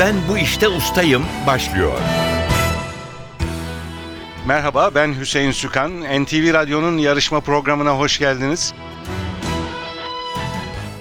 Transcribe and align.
Ben 0.00 0.14
bu 0.28 0.38
işte 0.38 0.68
ustayım 0.68 1.24
başlıyor. 1.46 1.98
Merhaba 4.46 4.90
ben 4.94 5.14
Hüseyin 5.20 5.50
Sükan. 5.50 6.00
NTV 6.00 6.54
Radyo'nun 6.54 6.98
yarışma 6.98 7.40
programına 7.40 7.98
hoş 7.98 8.18
geldiniz. 8.18 8.74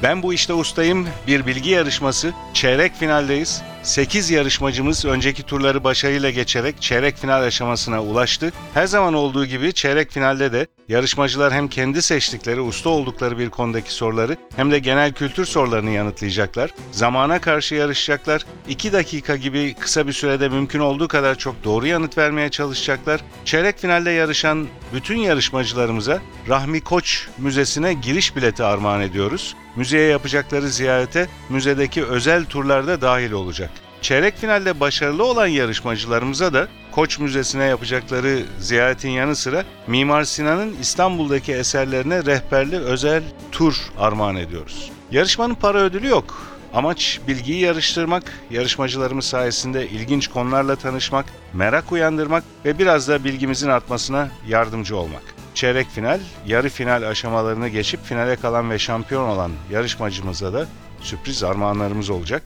Ben 0.03 0.23
bu 0.23 0.33
işte 0.33 0.53
ustayım. 0.53 1.07
Bir 1.27 1.47
bilgi 1.47 1.69
yarışması. 1.69 2.33
Çeyrek 2.53 2.95
finaldeyiz. 2.95 3.61
8 3.83 4.29
yarışmacımız 4.31 5.05
önceki 5.05 5.43
turları 5.43 5.83
başarıyla 5.83 6.29
geçerek 6.29 6.81
çeyrek 6.81 7.17
final 7.17 7.43
aşamasına 7.43 8.03
ulaştı. 8.03 8.51
Her 8.73 8.87
zaman 8.87 9.13
olduğu 9.13 9.45
gibi 9.45 9.73
çeyrek 9.73 10.11
finalde 10.11 10.51
de 10.51 10.67
yarışmacılar 10.87 11.53
hem 11.53 11.67
kendi 11.67 12.01
seçtikleri, 12.01 12.61
usta 12.61 12.89
oldukları 12.89 13.37
bir 13.37 13.49
konudaki 13.49 13.93
soruları 13.93 14.37
hem 14.55 14.71
de 14.71 14.79
genel 14.79 15.13
kültür 15.13 15.45
sorularını 15.45 15.89
yanıtlayacaklar. 15.89 16.71
Zamana 16.91 17.41
karşı 17.41 17.75
yarışacaklar. 17.75 18.45
2 18.69 18.93
dakika 18.93 19.35
gibi 19.35 19.73
kısa 19.79 20.07
bir 20.07 20.13
sürede 20.13 20.49
mümkün 20.49 20.79
olduğu 20.79 21.07
kadar 21.07 21.35
çok 21.35 21.63
doğru 21.63 21.87
yanıt 21.87 22.17
vermeye 22.17 22.49
çalışacaklar. 22.49 23.21
Çeyrek 23.45 23.79
finalde 23.79 24.11
yarışan 24.11 24.67
bütün 24.93 25.17
yarışmacılarımıza 25.17 26.19
Rahmi 26.49 26.81
Koç 26.81 27.27
Müzesi'ne 27.37 27.93
giriş 27.93 28.35
bileti 28.35 28.63
armağan 28.63 29.01
ediyoruz. 29.01 29.55
Müzeye 29.79 30.07
yapacakları 30.07 30.69
ziyarete 30.69 31.27
müzedeki 31.49 32.05
özel 32.05 32.45
turlarda 32.45 33.01
dahil 33.01 33.31
olacak. 33.31 33.69
Çeyrek 34.01 34.37
finalde 34.37 34.79
başarılı 34.79 35.23
olan 35.23 35.47
yarışmacılarımıza 35.47 36.53
da 36.53 36.67
Koç 36.91 37.19
Müzesi'ne 37.19 37.63
yapacakları 37.63 38.43
ziyaretin 38.59 39.09
yanı 39.09 39.35
sıra 39.35 39.63
Mimar 39.87 40.23
Sinan'ın 40.23 40.75
İstanbul'daki 40.81 41.53
eserlerine 41.53 42.25
rehberli 42.25 42.77
özel 42.77 43.23
tur 43.51 43.75
armağan 43.99 44.35
ediyoruz. 44.35 44.91
Yarışmanın 45.11 45.55
para 45.55 45.77
ödülü 45.77 46.07
yok. 46.07 46.57
Amaç 46.73 47.19
bilgiyi 47.27 47.59
yarıştırmak, 47.59 48.23
yarışmacılarımız 48.51 49.25
sayesinde 49.25 49.89
ilginç 49.89 50.27
konularla 50.27 50.75
tanışmak, 50.75 51.25
merak 51.53 51.91
uyandırmak 51.91 52.43
ve 52.65 52.79
biraz 52.79 53.07
da 53.07 53.23
bilgimizin 53.23 53.69
artmasına 53.69 54.29
yardımcı 54.47 54.97
olmak. 54.97 55.38
Çeyrek 55.59 55.89
final, 55.89 56.19
yarı 56.45 56.69
final 56.69 57.09
aşamalarını 57.09 57.67
geçip 57.67 58.05
finale 58.05 58.35
kalan 58.35 58.71
ve 58.71 58.79
şampiyon 58.79 59.29
olan 59.29 59.51
yarışmacımıza 59.71 60.53
da 60.53 60.67
sürpriz 61.01 61.43
armağanlarımız 61.43 62.09
olacak. 62.09 62.43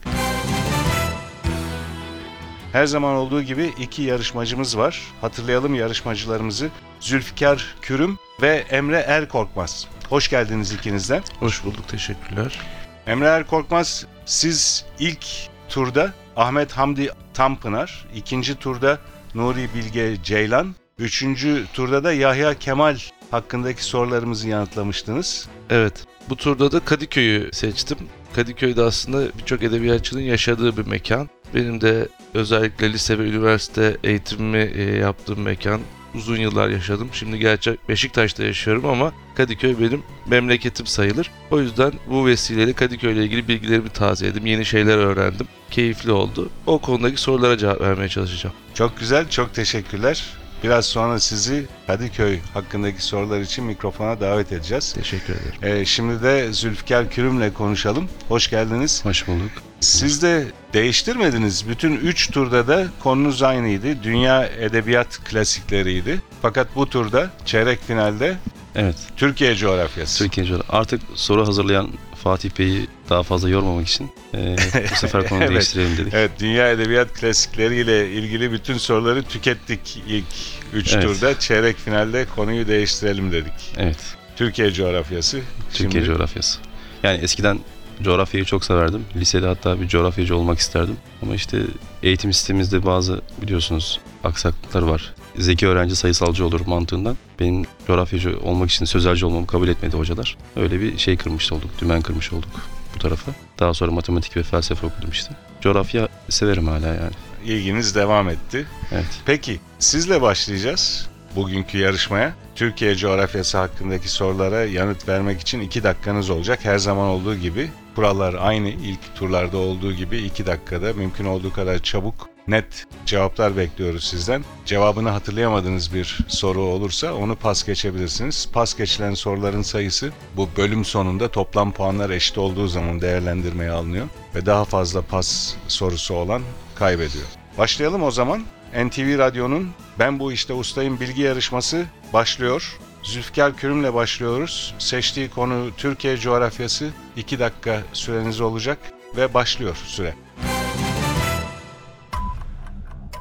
Her 2.72 2.86
zaman 2.86 3.14
olduğu 3.14 3.42
gibi 3.42 3.72
iki 3.80 4.02
yarışmacımız 4.02 4.78
var. 4.78 5.00
Hatırlayalım 5.20 5.74
yarışmacılarımızı. 5.74 6.70
Zülfikar 7.00 7.74
Kürüm 7.82 8.18
ve 8.42 8.64
Emre 8.70 8.98
Erkorkmaz. 8.98 9.88
Hoş 10.08 10.28
geldiniz 10.28 10.72
ikinizden. 10.72 11.22
Hoş 11.40 11.64
bulduk, 11.64 11.88
teşekkürler. 11.88 12.58
Emre 13.06 13.26
Erkorkmaz, 13.26 14.06
siz 14.26 14.84
ilk 14.98 15.26
turda 15.68 16.12
Ahmet 16.36 16.72
Hamdi 16.72 17.10
Tanpınar, 17.34 18.06
ikinci 18.14 18.54
turda 18.54 18.98
Nuri 19.34 19.68
Bilge 19.74 20.16
Ceylan, 20.22 20.74
üçüncü 20.98 21.64
turda 21.74 22.04
da 22.04 22.12
Yahya 22.12 22.58
Kemal 22.58 22.98
hakkındaki 23.30 23.84
sorularımızı 23.84 24.48
yanıtlamıştınız. 24.48 25.48
Evet, 25.70 26.04
bu 26.28 26.36
turda 26.36 26.72
da 26.72 26.80
Kadıköy'ü 26.80 27.50
seçtim. 27.52 27.98
Kadıköy'de 28.34 28.82
aslında 28.82 29.38
birçok 29.38 29.62
edebiyatçının 29.62 30.20
yaşadığı 30.20 30.76
bir 30.76 30.86
mekan. 30.86 31.28
Benim 31.54 31.80
de 31.80 32.08
özellikle 32.34 32.92
lise 32.92 33.18
ve 33.18 33.22
üniversite 33.22 33.96
eğitimimi 34.04 34.72
e, 34.74 34.82
yaptığım 34.82 35.40
mekan. 35.40 35.80
Uzun 36.14 36.36
yıllar 36.36 36.68
yaşadım. 36.68 37.08
Şimdi 37.12 37.38
gerçi 37.38 37.76
Beşiktaş'ta 37.88 38.44
yaşıyorum 38.44 38.86
ama 38.86 39.12
Kadıköy 39.36 39.80
benim 39.80 40.02
memleketim 40.26 40.86
sayılır. 40.86 41.30
O 41.50 41.60
yüzden 41.60 41.92
bu 42.10 42.26
vesileyle 42.26 42.72
Kadıköy 42.72 43.12
ile 43.12 43.24
ilgili 43.24 43.48
bilgilerimi 43.48 43.88
tazeledim. 43.88 44.46
Yeni 44.46 44.64
şeyler 44.64 44.98
öğrendim. 44.98 45.46
Keyifli 45.70 46.12
oldu. 46.12 46.50
O 46.66 46.78
konudaki 46.78 47.20
sorulara 47.20 47.58
cevap 47.58 47.80
vermeye 47.80 48.08
çalışacağım. 48.08 48.56
Çok 48.74 48.98
güzel, 48.98 49.30
çok 49.30 49.54
teşekkürler. 49.54 50.24
Biraz 50.62 50.86
sonra 50.86 51.20
sizi 51.20 51.66
Kadıköy 51.86 52.38
hakkındaki 52.54 53.02
sorular 53.02 53.40
için 53.40 53.64
mikrofona 53.64 54.20
davet 54.20 54.52
edeceğiz. 54.52 54.92
Teşekkür 54.92 55.34
ederim. 55.34 55.80
Ee, 55.80 55.84
şimdi 55.84 56.22
de 56.22 56.52
Zülfikar 56.52 57.10
Kürüm'le 57.10 57.50
konuşalım. 57.54 58.08
Hoş 58.28 58.50
geldiniz. 58.50 59.04
Hoş 59.04 59.28
bulduk. 59.28 59.50
Siz 59.80 60.22
de 60.22 60.46
değiştirmediniz. 60.72 61.68
Bütün 61.68 61.96
üç 61.96 62.30
turda 62.30 62.68
da 62.68 62.86
konunuz 63.00 63.42
aynıydı. 63.42 64.02
Dünya 64.02 64.46
edebiyat 64.46 65.24
klasikleriydi. 65.24 66.22
Fakat 66.42 66.76
bu 66.76 66.88
turda 66.88 67.30
çeyrek 67.44 67.80
finalde 67.86 68.36
Evet, 68.76 68.96
Türkiye 69.16 69.56
coğrafyası. 69.56 70.18
Türkiye 70.18 70.46
coğrafyası. 70.46 70.72
Artık 70.76 71.00
soru 71.14 71.46
hazırlayan 71.46 71.90
Fatih 72.22 72.50
Bey'i 72.58 72.86
daha 73.10 73.22
fazla 73.22 73.48
yormamak 73.48 73.88
için 73.88 74.10
e, 74.34 74.56
bu 74.92 74.96
sefer 74.96 75.28
konuyu 75.28 75.44
Evet. 75.44 75.54
değiştirelim 75.54 75.96
dedik. 75.98 76.14
Evet, 76.14 76.30
dünya 76.40 76.70
edebiyat 76.70 77.12
klasikleriyle 77.12 78.10
ilgili 78.10 78.52
bütün 78.52 78.76
soruları 78.78 79.22
tükettik 79.22 80.02
ilk 80.08 80.24
üç 80.72 80.92
Evet. 80.94 81.04
turda. 81.04 81.38
Çeyrek 81.38 81.76
finalde 81.76 82.26
konuyu 82.36 82.68
değiştirelim 82.68 83.32
dedik. 83.32 83.74
Evet, 83.76 83.98
Türkiye 84.36 84.72
coğrafyası. 84.72 85.40
Türkiye 85.72 85.90
Şimdi 85.90 86.04
coğrafyası. 86.04 86.58
Yani 87.02 87.18
eskiden 87.18 87.60
coğrafyayı 88.02 88.44
çok 88.44 88.64
severdim. 88.64 89.04
Lisede 89.16 89.46
hatta 89.46 89.80
bir 89.80 89.88
coğrafyacı 89.88 90.36
olmak 90.36 90.58
isterdim. 90.58 90.96
Ama 91.22 91.34
işte 91.34 91.58
eğitim 92.02 92.32
sistemimizde 92.32 92.86
bazı 92.86 93.20
biliyorsunuz 93.42 94.00
aksaklıklar 94.24 94.82
var. 94.82 95.14
Zeki 95.38 95.66
öğrenci 95.66 95.96
sayısalcı 95.96 96.46
olur 96.46 96.60
mantığından. 96.66 97.16
Benim 97.40 97.64
coğrafyacı 97.86 98.38
olmak 98.44 98.70
için 98.70 98.84
sözelci 98.84 99.26
olmamı 99.26 99.46
kabul 99.46 99.68
etmedi 99.68 99.96
hocalar. 99.96 100.36
Öyle 100.56 100.80
bir 100.80 100.98
şey 100.98 101.16
kırmış 101.16 101.52
olduk, 101.52 101.70
dümen 101.80 102.02
kırmış 102.02 102.32
olduk 102.32 102.50
bu 102.94 102.98
tarafa. 102.98 103.32
Daha 103.58 103.74
sonra 103.74 103.90
matematik 103.90 104.36
ve 104.36 104.42
felsefe 104.42 104.86
okudum 104.86 105.10
işte. 105.10 105.34
Coğrafya 105.60 106.08
severim 106.28 106.66
hala 106.66 106.86
yani. 106.86 107.12
ilginiz 107.44 107.94
devam 107.94 108.28
etti. 108.28 108.66
Evet. 108.92 109.20
Peki, 109.26 109.60
sizle 109.78 110.22
başlayacağız 110.22 111.08
bugünkü 111.36 111.78
yarışmaya. 111.78 112.34
Türkiye 112.54 112.96
coğrafyası 112.96 113.58
hakkındaki 113.58 114.08
sorulara 114.08 114.64
yanıt 114.64 115.08
vermek 115.08 115.40
için 115.40 115.60
iki 115.60 115.82
dakikanız 115.82 116.30
olacak. 116.30 116.58
Her 116.62 116.78
zaman 116.78 117.08
olduğu 117.08 117.36
gibi 117.36 117.70
kurallar 117.94 118.34
aynı. 118.34 118.68
İlk 118.68 119.14
turlarda 119.14 119.58
olduğu 119.58 119.92
gibi 119.92 120.18
iki 120.18 120.46
dakikada 120.46 120.92
mümkün 120.92 121.24
olduğu 121.24 121.52
kadar 121.52 121.78
çabuk 121.78 122.33
net 122.48 122.86
cevaplar 123.06 123.56
bekliyoruz 123.56 124.04
sizden. 124.04 124.44
Cevabını 124.64 125.08
hatırlayamadığınız 125.08 125.94
bir 125.94 126.18
soru 126.28 126.60
olursa 126.60 127.14
onu 127.14 127.36
pas 127.36 127.66
geçebilirsiniz. 127.66 128.48
Pas 128.52 128.76
geçilen 128.76 129.14
soruların 129.14 129.62
sayısı 129.62 130.12
bu 130.36 130.48
bölüm 130.56 130.84
sonunda 130.84 131.28
toplam 131.28 131.72
puanlar 131.72 132.10
eşit 132.10 132.38
olduğu 132.38 132.68
zaman 132.68 133.00
değerlendirmeye 133.00 133.70
alınıyor 133.70 134.06
ve 134.34 134.46
daha 134.46 134.64
fazla 134.64 135.02
pas 135.02 135.54
sorusu 135.68 136.14
olan 136.14 136.42
kaybediyor. 136.74 137.26
Başlayalım 137.58 138.02
o 138.02 138.10
zaman. 138.10 138.42
NTV 138.84 139.18
Radyo'nun 139.18 139.70
Ben 139.98 140.18
Bu 140.18 140.32
İşte 140.32 140.52
Ustayım 140.52 141.00
bilgi 141.00 141.22
yarışması 141.22 141.86
başlıyor. 142.12 142.78
Zülfikar 143.02 143.56
Kürüm'le 143.56 143.94
başlıyoruz. 143.94 144.74
Seçtiği 144.78 145.30
konu 145.30 145.70
Türkiye 145.76 146.16
coğrafyası. 146.16 146.90
2 147.16 147.38
dakika 147.38 147.82
süreniz 147.92 148.40
olacak 148.40 148.78
ve 149.16 149.34
başlıyor 149.34 149.76
süre. 149.86 150.14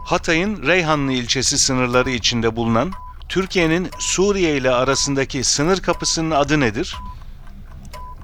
Hatay'ın 0.04 0.64
Reyhanlı 0.64 1.12
ilçesi 1.12 1.60
sınırları 1.60 2.10
içinde 2.10 2.56
bulunan 2.56 2.92
Türkiye'nin 3.30 3.90
Suriye 4.00 4.58
ile 4.58 4.72
arasındaki 4.72 5.44
sınır 5.44 5.80
kapısının 5.80 6.32
adı 6.32 6.60
nedir? 6.60 6.96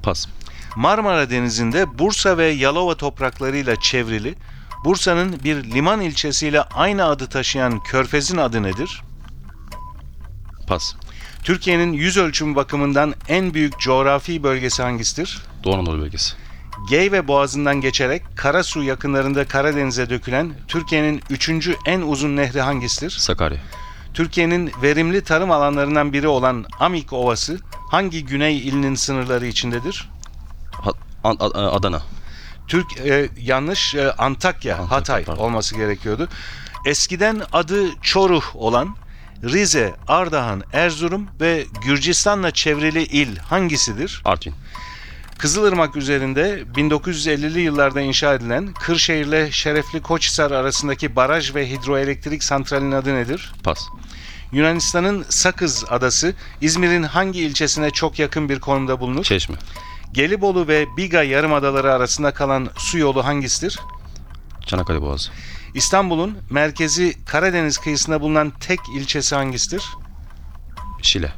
Pas. 0.02 0.26
Marmara 0.76 1.30
Denizi'nde 1.30 1.98
Bursa 1.98 2.38
ve 2.38 2.46
Yalova 2.46 2.94
topraklarıyla 2.94 3.80
çevrili, 3.80 4.34
Bursa'nın 4.84 5.40
bir 5.44 5.64
liman 5.64 6.00
ilçesiyle 6.00 6.62
aynı 6.62 7.04
adı 7.04 7.26
taşıyan 7.28 7.82
körfezin 7.82 8.36
adı 8.36 8.62
nedir? 8.62 9.02
Pas. 10.66 10.94
Türkiye'nin 11.42 11.92
yüz 11.92 12.16
ölçümü 12.16 12.56
bakımından 12.56 13.14
en 13.28 13.54
büyük 13.54 13.78
coğrafi 13.80 14.42
bölgesi 14.42 14.82
hangisidir? 14.82 15.42
Doğu 15.64 15.74
Anadolu 15.74 16.00
bölgesi. 16.00 16.34
Geyve 16.88 17.28
Boğazı'ndan 17.28 17.80
geçerek 17.80 18.22
Karasu 18.36 18.82
yakınlarında 18.82 19.44
Karadeniz'e 19.48 20.10
dökülen 20.10 20.54
Türkiye'nin 20.68 21.22
üçüncü 21.30 21.76
en 21.86 22.00
uzun 22.00 22.36
nehri 22.36 22.60
hangisidir? 22.60 23.10
Sakarya. 23.10 23.58
Türkiye'nin 24.14 24.72
verimli 24.82 25.24
tarım 25.24 25.50
alanlarından 25.50 26.12
biri 26.12 26.28
olan 26.28 26.64
Amik 26.80 27.12
Ovası 27.12 27.58
hangi 27.90 28.24
güney 28.24 28.58
ilinin 28.58 28.94
sınırları 28.94 29.46
içindedir? 29.46 30.08
Ha- 30.72 30.92
An- 31.24 31.36
A- 31.40 31.70
Adana. 31.70 32.02
Türk 32.68 33.00
e, 33.00 33.28
yanlış 33.40 33.94
e, 33.94 34.12
Antakya, 34.12 34.76
Antakya, 34.76 34.90
Hatay 34.90 35.24
pardon. 35.24 35.42
olması 35.42 35.76
gerekiyordu. 35.76 36.28
Eskiden 36.86 37.42
adı 37.52 38.00
Çoruh 38.02 38.56
olan 38.56 38.96
Rize, 39.44 39.94
Ardahan, 40.08 40.62
Erzurum 40.72 41.26
ve 41.40 41.66
Gürcistan'la 41.84 42.50
çevrili 42.50 43.02
il 43.02 43.36
hangisidir? 43.38 44.22
Artvin. 44.24 44.54
Kızılırmak 45.40 45.96
üzerinde 45.96 46.62
1950'li 46.74 47.60
yıllarda 47.60 48.00
inşa 48.00 48.34
edilen 48.34 48.74
Kırşehir'le 48.74 49.50
Şerefli 49.50 50.02
Koçhisar 50.02 50.50
arasındaki 50.50 51.16
baraj 51.16 51.54
ve 51.54 51.70
hidroelektrik 51.70 52.44
santralinin 52.44 52.92
adı 52.92 53.14
nedir? 53.14 53.52
Pas. 53.62 53.78
Yunanistan'ın 54.52 55.24
Sakız 55.28 55.84
adası 55.88 56.34
İzmir'in 56.60 57.02
hangi 57.02 57.40
ilçesine 57.40 57.90
çok 57.90 58.18
yakın 58.18 58.48
bir 58.48 58.60
konumda 58.60 59.00
bulunur? 59.00 59.24
Çeşme. 59.24 59.56
Gelibolu 60.12 60.68
ve 60.68 60.86
Biga 60.96 61.22
yarımadaları 61.22 61.92
arasında 61.92 62.34
kalan 62.34 62.68
su 62.76 62.98
yolu 62.98 63.24
hangisidir? 63.24 63.78
Çanakkale 64.66 65.02
Boğazı. 65.02 65.30
İstanbul'un 65.74 66.38
merkezi 66.50 67.24
Karadeniz 67.24 67.78
kıyısında 67.78 68.20
bulunan 68.20 68.52
tek 68.60 68.80
ilçesi 68.96 69.34
hangisidir? 69.34 69.84
Şile. 71.02 71.32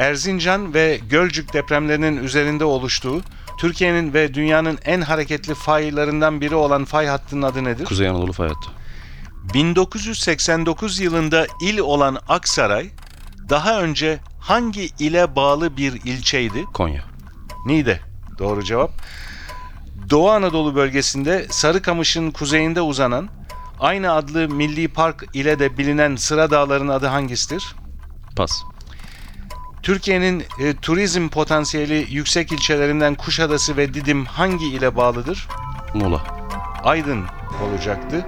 Erzincan 0.00 0.74
ve 0.74 1.00
Gölcük 1.10 1.52
depremlerinin 1.52 2.16
üzerinde 2.16 2.64
oluştuğu 2.64 3.22
Türkiye'nin 3.58 4.14
ve 4.14 4.34
dünyanın 4.34 4.78
en 4.84 5.00
hareketli 5.00 5.54
faylarından 5.54 6.40
biri 6.40 6.54
olan 6.54 6.84
fay 6.84 7.06
hattının 7.06 7.42
adı 7.42 7.64
nedir? 7.64 7.84
Kuzey 7.84 8.08
Anadolu 8.08 8.32
Fay 8.32 8.48
Hattı. 8.48 8.70
1989 9.54 11.00
yılında 11.00 11.46
il 11.62 11.78
olan 11.78 12.18
Aksaray 12.28 12.90
daha 13.48 13.80
önce 13.80 14.18
hangi 14.40 14.86
ile 14.98 15.36
bağlı 15.36 15.76
bir 15.76 15.92
ilçeydi? 15.92 16.64
Konya. 16.74 17.04
Niğde. 17.66 18.00
Doğru 18.38 18.64
cevap. 18.64 18.90
Doğu 20.10 20.30
Anadolu 20.30 20.74
bölgesinde 20.74 21.46
Sarıkamış'ın 21.50 22.30
kuzeyinde 22.30 22.80
uzanan 22.80 23.28
aynı 23.80 24.12
adlı 24.12 24.48
milli 24.48 24.88
park 24.88 25.24
ile 25.34 25.58
de 25.58 25.78
bilinen 25.78 26.16
Sıra 26.16 26.50
Dağları'nın 26.50 26.92
adı 26.92 27.06
hangisidir? 27.06 27.74
Pas. 28.36 28.62
Türkiye'nin 29.82 30.44
e, 30.60 30.76
turizm 30.76 31.28
potansiyeli 31.28 32.06
yüksek 32.10 32.52
ilçelerinden 32.52 33.14
Kuşadası 33.14 33.76
ve 33.76 33.94
Didim 33.94 34.24
hangi 34.24 34.66
ile 34.66 34.96
bağlıdır? 34.96 35.48
Muğla. 35.94 36.22
Aydın 36.84 37.24
olacaktı 37.64 38.26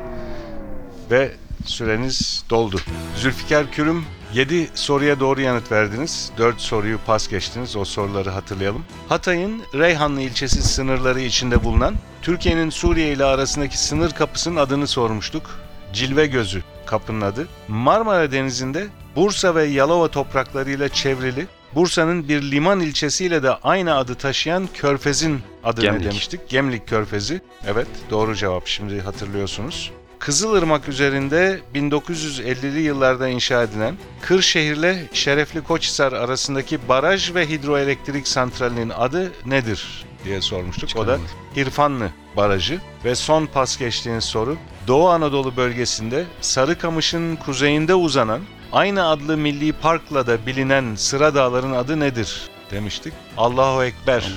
ve 1.10 1.32
süreniz 1.64 2.44
doldu. 2.50 2.81
Zülfikar 3.16 3.70
Kürüm 3.70 4.04
7 4.34 4.70
soruya 4.75 5.20
doğru 5.20 5.40
yanıt 5.40 5.72
verdiniz. 5.72 6.31
4 6.38 6.60
soruyu 6.60 6.99
pas 7.06 7.28
geçtiniz. 7.28 7.76
O 7.76 7.84
soruları 7.84 8.31
hatırlayalım. 8.31 8.84
Hatay'ın 9.08 9.62
Reyhanlı 9.75 10.20
ilçesi 10.20 10.62
sınırları 10.62 11.20
içinde 11.20 11.64
bulunan 11.64 11.94
Türkiye'nin 12.22 12.70
Suriye 12.70 13.12
ile 13.12 13.25
arasındaki 13.25 13.78
sınır 13.78 14.10
kapısının 14.10 14.56
adını 14.56 14.87
sormuştuk. 14.87 15.50
Cilve 15.93 16.26
Gözü 16.26 16.62
kapının 16.87 17.20
adı. 17.20 17.48
Marmara 17.69 18.32
Denizi'nde 18.32 18.88
Bursa 19.17 19.55
ve 19.55 19.64
Yalova 19.64 20.09
topraklarıyla 20.09 20.88
çevrili 20.88 21.47
Bursa'nın 21.75 22.29
bir 22.29 22.43
liman 22.43 22.81
ilçesiyle 22.81 23.43
de 23.43 23.50
aynı 23.50 23.97
adı 23.97 24.14
taşıyan 24.14 24.69
körfezin 24.75 25.41
adı 25.64 25.81
ne 25.81 25.85
Gemlik. 25.85 26.05
demiştik? 26.05 26.49
Gemlik 26.49 26.88
Körfezi. 26.88 27.41
Evet 27.67 27.87
doğru 28.11 28.35
cevap 28.37 28.67
şimdi 28.67 29.00
hatırlıyorsunuz. 29.00 29.91
Kızılırmak 30.19 30.88
üzerinde 30.88 31.61
1950'li 31.75 32.81
yıllarda 32.81 33.29
inşa 33.29 33.62
edilen 33.62 33.97
Kırşehir'le 34.20 34.94
Şerefli 35.12 35.61
Koçhisar 35.62 36.12
arasındaki 36.12 36.88
baraj 36.88 37.35
ve 37.35 37.49
hidroelektrik 37.49 38.29
santralinin 38.29 38.91
adı 38.91 39.32
nedir 39.47 40.05
diye 40.25 40.41
sormuştuk. 40.41 40.85
O 40.85 40.87
da 40.87 40.88
Çıkaramadım. 41.00 41.25
İrfanlı 41.56 42.11
Barajı 42.37 42.81
ve 43.05 43.15
son 43.15 43.47
pas 43.47 43.79
geçtiğiniz 43.79 44.25
soru 44.25 44.56
Doğu 44.87 45.08
Anadolu 45.08 45.56
bölgesinde 45.56 46.25
Sarıkamış'ın 46.41 47.37
kuzeyinde 47.37 47.94
uzanan 47.94 48.41
aynı 48.72 49.08
adlı 49.08 49.36
milli 49.36 49.72
parkla 49.72 50.26
da 50.26 50.46
bilinen 50.46 50.94
Sıra 50.94 51.34
Dağların 51.34 51.72
adı 51.72 52.00
nedir 52.00 52.42
demiştik. 52.70 53.12
Allahu 53.36 53.84
Ekber 53.84 54.32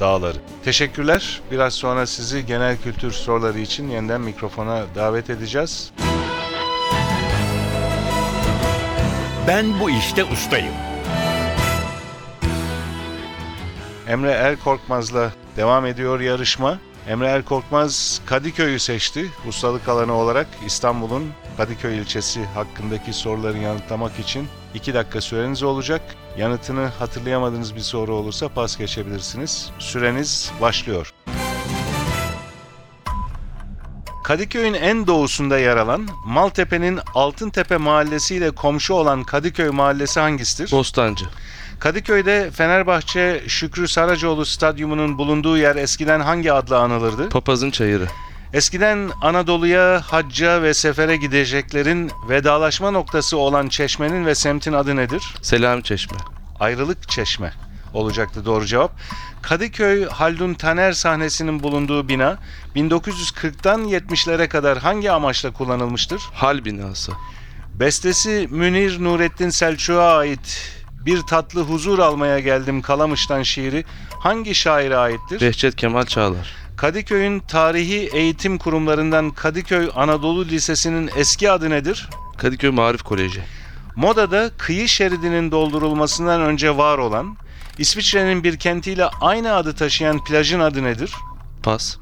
Dağları. 0.00 0.38
Teşekkürler. 0.64 1.40
Biraz 1.50 1.74
sonra 1.74 2.06
sizi 2.06 2.46
genel 2.46 2.76
kültür 2.76 3.12
soruları 3.12 3.58
için 3.58 3.88
yeniden 3.90 4.20
mikrofona 4.20 4.82
davet 4.94 5.30
edeceğiz. 5.30 5.92
Ben 9.48 9.80
bu 9.80 9.90
işte 9.90 10.24
ustayım. 10.24 10.74
Emre 14.08 14.30
Erkorkmaz'la 14.30 15.32
devam 15.56 15.86
ediyor 15.86 16.20
yarışma. 16.20 16.78
Emre 17.08 17.26
Erkorkmaz 17.26 18.20
Kadıköy'ü 18.26 18.78
seçti 18.78 19.30
ustalık 19.48 19.88
alanı 19.88 20.12
olarak 20.12 20.46
İstanbul'un 20.66 21.32
Kadıköy 21.56 21.98
ilçesi 21.98 22.44
hakkındaki 22.44 23.12
soruları 23.12 23.58
yanıtlamak 23.58 24.18
için 24.18 24.48
2 24.74 24.94
dakika 24.94 25.20
süreniz 25.20 25.62
olacak. 25.62 26.02
Yanıtını 26.38 26.86
hatırlayamadığınız 26.86 27.74
bir 27.74 27.80
soru 27.80 28.14
olursa 28.14 28.48
pas 28.48 28.76
geçebilirsiniz. 28.76 29.70
Süreniz 29.78 30.52
başlıyor. 30.60 31.10
Kadıköy'ün 34.24 34.74
en 34.74 35.06
doğusunda 35.06 35.58
yer 35.58 35.76
alan 35.76 36.08
Maltepe'nin 36.26 37.00
Altıntepe 37.14 37.76
mahallesiyle 37.76 38.50
komşu 38.50 38.94
olan 38.94 39.24
Kadıköy 39.24 39.70
mahallesi 39.70 40.20
hangisidir? 40.20 40.72
Bostancı. 40.72 41.24
Kadıköy'de 41.80 42.50
Fenerbahçe 42.50 43.42
Şükrü 43.48 43.88
Saracoğlu 43.88 44.44
Stadyumu'nun 44.44 45.18
bulunduğu 45.18 45.58
yer 45.58 45.76
eskiden 45.76 46.20
hangi 46.20 46.52
adla 46.52 46.78
anılırdı? 46.78 47.28
Papazın 47.28 47.70
çayırı. 47.70 48.06
Eskiden 48.54 49.10
Anadolu'ya, 49.22 50.02
hacca 50.06 50.62
ve 50.62 50.74
sefere 50.74 51.16
gideceklerin 51.16 52.10
vedalaşma 52.28 52.90
noktası 52.90 53.36
olan 53.36 53.68
çeşmenin 53.68 54.26
ve 54.26 54.34
semtin 54.34 54.72
adı 54.72 54.96
nedir? 54.96 55.34
Selami 55.42 55.82
Çeşme. 55.82 56.16
Ayrılık 56.60 57.08
Çeşme 57.08 57.52
olacaktı 57.94 58.44
doğru 58.44 58.66
cevap. 58.66 58.92
Kadıköy 59.42 60.04
Haldun 60.04 60.54
Taner 60.54 60.92
sahnesinin 60.92 61.62
bulunduğu 61.62 62.08
bina 62.08 62.38
1940'tan 62.76 63.88
70'lere 63.88 64.48
kadar 64.48 64.78
hangi 64.78 65.10
amaçla 65.10 65.52
kullanılmıştır? 65.52 66.22
Hal 66.32 66.64
binası. 66.64 67.12
Bestesi 67.74 68.48
Münir 68.50 69.04
Nurettin 69.04 69.50
Selçuk'a 69.50 70.16
ait 70.16 70.72
Bir 71.06 71.20
Tatlı 71.20 71.60
Huzur 71.62 71.98
Almaya 71.98 72.40
Geldim 72.40 72.82
Kalamış'tan 72.82 73.42
şiiri 73.42 73.84
hangi 74.20 74.54
şaire 74.54 74.96
aittir? 74.96 75.40
Behçet 75.40 75.76
Kemal 75.76 76.06
Çağlar. 76.06 76.63
Kadıköy'ün 76.76 77.40
tarihi 77.40 78.10
eğitim 78.12 78.58
kurumlarından 78.58 79.30
Kadıköy 79.30 79.90
Anadolu 79.94 80.44
Lisesi'nin 80.44 81.10
eski 81.16 81.50
adı 81.50 81.70
nedir? 81.70 82.08
Kadıköy 82.38 82.70
Marif 82.70 83.02
Koleji. 83.02 83.42
Modada 83.96 84.50
kıyı 84.58 84.88
şeridinin 84.88 85.50
doldurulmasından 85.50 86.40
önce 86.40 86.76
var 86.76 86.98
olan, 86.98 87.36
İsviçre'nin 87.78 88.44
bir 88.44 88.58
kentiyle 88.58 89.06
aynı 89.20 89.54
adı 89.54 89.74
taşıyan 89.74 90.24
plajın 90.24 90.60
adı 90.60 90.84
nedir? 90.84 91.12
Pas. 91.62 91.96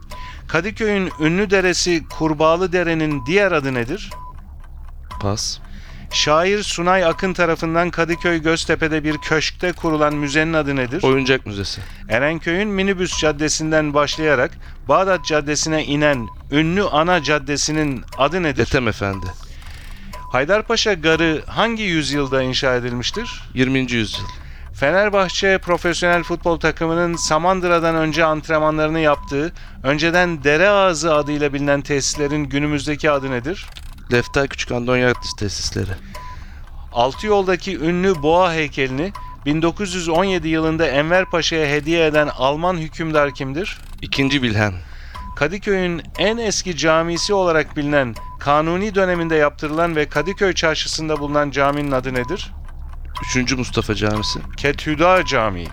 Kadıköy'ün 0.48 1.10
ünlü 1.20 1.50
deresi 1.50 2.04
Kurbağalı 2.18 2.72
Dere'nin 2.72 3.26
diğer 3.26 3.52
adı 3.52 3.74
nedir? 3.74 4.10
Pas. 5.20 5.58
Şair 6.12 6.62
Sunay 6.62 7.04
Akın 7.04 7.32
tarafından 7.32 7.90
Kadıköy 7.90 8.42
Göztepe'de 8.42 9.04
bir 9.04 9.18
köşkte 9.18 9.72
kurulan 9.72 10.14
müzenin 10.14 10.52
adı 10.52 10.76
nedir? 10.76 11.02
Oyuncak 11.02 11.46
Müzesi. 11.46 11.80
Erenköy'ün 12.08 12.68
minibüs 12.68 13.18
caddesinden 13.20 13.94
başlayarak 13.94 14.50
Bağdat 14.88 15.24
Caddesi'ne 15.24 15.84
inen 15.84 16.28
ünlü 16.50 16.82
ana 16.82 17.22
caddesinin 17.22 18.04
adı 18.18 18.42
nedir? 18.42 18.62
Ethem 18.62 18.88
Efendi. 18.88 19.26
Haydarpaşa 20.32 20.92
Garı 20.92 21.42
hangi 21.46 21.82
yüzyılda 21.82 22.42
inşa 22.42 22.74
edilmiştir? 22.74 23.42
20. 23.54 23.78
yüzyıl. 23.78 24.26
Fenerbahçe 24.74 25.58
profesyonel 25.58 26.22
futbol 26.22 26.60
takımının 26.60 27.16
Samandıra'dan 27.16 27.94
önce 27.96 28.24
antrenmanlarını 28.24 29.00
yaptığı, 29.00 29.52
önceden 29.82 30.44
Dere 30.44 30.68
Ağzı 30.68 31.14
adıyla 31.14 31.52
bilinen 31.52 31.80
tesislerin 31.80 32.44
günümüzdeki 32.44 33.10
adı 33.10 33.30
nedir? 33.30 33.66
Lefter 34.12 34.48
Küçük 34.48 34.72
Andonyaktis 34.72 35.32
tesisleri. 35.36 35.90
Altı 36.92 37.26
yoldaki 37.26 37.78
ünlü 37.78 38.22
boğa 38.22 38.52
heykelini 38.52 39.12
1917 39.46 40.48
yılında 40.48 40.86
Enver 40.86 41.24
Paşa'ya 41.24 41.66
hediye 41.66 42.06
eden 42.06 42.28
Alman 42.28 42.76
hükümdar 42.76 43.34
kimdir? 43.34 43.80
İkinci 44.02 44.40
Wilhelm. 44.40 44.74
Kadıköy'ün 45.36 46.02
en 46.18 46.36
eski 46.36 46.76
camisi 46.76 47.34
olarak 47.34 47.76
bilinen 47.76 48.14
Kanuni 48.40 48.94
döneminde 48.94 49.34
yaptırılan 49.34 49.96
ve 49.96 50.08
Kadıköy 50.08 50.52
çarşısında 50.52 51.20
bulunan 51.20 51.50
caminin 51.50 51.92
adı 51.92 52.14
nedir? 52.14 52.52
Üçüncü 53.26 53.56
Mustafa 53.56 53.94
Camisi. 53.94 54.38
Kethüda 54.56 55.24
Camii. 55.24 55.68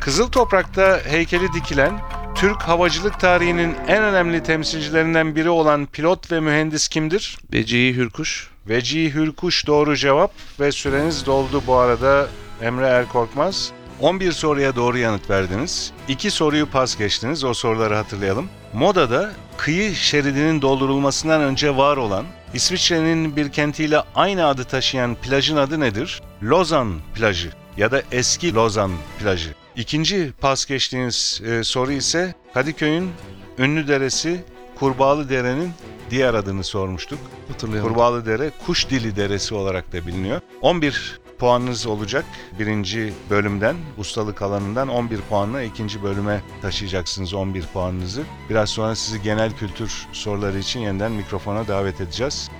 Kızıl 0.00 0.30
Toprak'ta 0.30 1.00
heykeli 1.04 1.52
dikilen 1.52 2.00
Türk 2.42 2.62
havacılık 2.62 3.20
tarihinin 3.20 3.76
en 3.88 4.02
önemli 4.02 4.42
temsilcilerinden 4.42 5.36
biri 5.36 5.50
olan 5.50 5.86
pilot 5.86 6.32
ve 6.32 6.40
mühendis 6.40 6.88
kimdir? 6.88 7.38
Becihi 7.52 7.94
Hürkuş. 7.94 8.50
Vecihi 8.68 9.14
Hürkuş 9.14 9.66
doğru 9.66 9.96
cevap 9.96 10.32
ve 10.60 10.72
süreniz 10.72 11.26
doldu 11.26 11.62
bu 11.66 11.74
arada 11.74 12.28
Emre 12.62 12.86
Erkorkmaz. 12.86 13.72
11 14.00 14.32
soruya 14.32 14.76
doğru 14.76 14.98
yanıt 14.98 15.30
verdiniz. 15.30 15.92
2 16.08 16.30
soruyu 16.30 16.66
pas 16.66 16.98
geçtiniz. 16.98 17.44
O 17.44 17.54
soruları 17.54 17.94
hatırlayalım. 17.94 18.48
Moda'da 18.72 19.32
kıyı 19.56 19.94
şeridinin 19.94 20.62
doldurulmasından 20.62 21.40
önce 21.40 21.76
var 21.76 21.96
olan 21.96 22.24
İsviçre'nin 22.54 23.36
bir 23.36 23.52
kentiyle 23.52 24.02
aynı 24.14 24.46
adı 24.46 24.64
taşıyan 24.64 25.14
plajın 25.14 25.56
adı 25.56 25.80
nedir? 25.80 26.22
Lozan 26.42 26.92
plajı 27.14 27.61
ya 27.76 27.90
da 27.90 28.02
eski 28.12 28.54
Lozan 28.54 28.92
plajı. 29.20 29.54
İkinci 29.76 30.32
pas 30.40 30.66
geçtiğiniz 30.66 31.42
e, 31.44 31.64
soru 31.64 31.92
ise 31.92 32.34
Kadıköy'ün 32.54 33.10
ünlü 33.58 33.88
deresi 33.88 34.44
Kurbağalı 34.78 35.28
Dere'nin 35.28 35.70
diğer 36.10 36.34
adını 36.34 36.64
sormuştuk. 36.64 37.18
Hatırlayamadım. 37.48 37.94
Kurbağalı 37.94 38.26
Dere, 38.26 38.50
Kuş 38.66 38.90
Dili 38.90 39.16
Deresi 39.16 39.54
olarak 39.54 39.92
da 39.92 40.06
biliniyor. 40.06 40.40
11 40.60 41.20
puanınız 41.38 41.86
olacak. 41.86 42.24
Birinci 42.58 43.12
bölümden, 43.30 43.76
ustalık 43.98 44.42
alanından 44.42 44.88
11 44.88 45.20
puanla 45.20 45.62
ikinci 45.62 46.02
bölüme 46.02 46.40
taşıyacaksınız 46.62 47.34
11 47.34 47.66
puanınızı. 47.66 48.22
Biraz 48.50 48.70
sonra 48.70 48.94
sizi 48.94 49.22
genel 49.22 49.52
kültür 49.52 50.06
soruları 50.12 50.58
için 50.58 50.80
yeniden 50.80 51.12
mikrofona 51.12 51.68
davet 51.68 52.00
edeceğiz. 52.00 52.50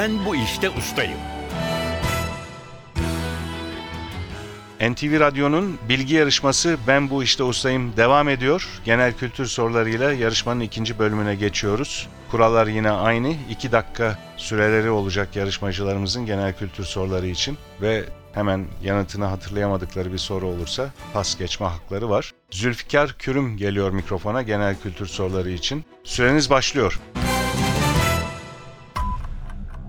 Ben 0.00 0.26
bu 0.26 0.36
işte 0.36 0.70
ustayım. 0.70 1.18
NTV 4.80 5.20
Radyo'nun 5.20 5.78
bilgi 5.88 6.14
yarışması 6.14 6.76
Ben 6.86 7.10
Bu 7.10 7.22
İşte 7.22 7.42
Ustayım 7.42 7.96
devam 7.96 8.28
ediyor. 8.28 8.68
Genel 8.84 9.12
kültür 9.12 9.46
sorularıyla 9.46 10.12
yarışmanın 10.12 10.60
ikinci 10.60 10.98
bölümüne 10.98 11.34
geçiyoruz. 11.34 12.08
Kurallar 12.30 12.66
yine 12.66 12.90
aynı. 12.90 13.34
2 13.50 13.72
dakika 13.72 14.18
süreleri 14.36 14.90
olacak 14.90 15.36
yarışmacılarımızın 15.36 16.26
genel 16.26 16.52
kültür 16.52 16.84
soruları 16.84 17.26
için. 17.26 17.58
Ve 17.80 18.04
hemen 18.32 18.66
yanıtını 18.82 19.24
hatırlayamadıkları 19.24 20.12
bir 20.12 20.18
soru 20.18 20.46
olursa 20.46 20.90
pas 21.12 21.38
geçme 21.38 21.66
hakları 21.66 22.10
var. 22.10 22.30
Zülfikar 22.50 23.12
Kürüm 23.18 23.56
geliyor 23.56 23.90
mikrofona 23.90 24.42
genel 24.42 24.76
kültür 24.82 25.06
soruları 25.06 25.50
için. 25.50 25.84
Süreniz 26.04 26.50
başlıyor. 26.50 27.00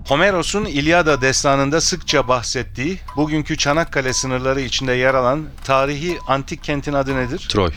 Homeros'un 0.08 0.64
İlyada 0.64 1.20
destanında 1.20 1.80
sıkça 1.80 2.28
bahsettiği, 2.28 2.98
bugünkü 3.16 3.56
Çanakkale 3.56 4.12
sınırları 4.12 4.60
içinde 4.60 4.92
yer 4.92 5.14
alan 5.14 5.44
tarihi 5.64 6.18
antik 6.26 6.64
kentin 6.64 6.92
adı 6.92 7.16
nedir? 7.16 7.46
Troy. 7.50 7.70